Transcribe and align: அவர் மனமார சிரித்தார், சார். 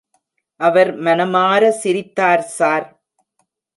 அவர் 0.59 0.91
மனமார 1.01 1.69
சிரித்தார், 1.81 2.43
சார். 2.57 2.87